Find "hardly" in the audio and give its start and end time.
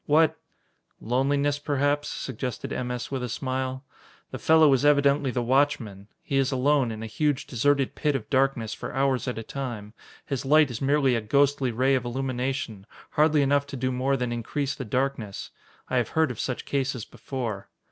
13.11-13.43